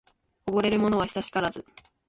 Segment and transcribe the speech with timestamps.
[0.47, 1.63] おごれるものは久しからず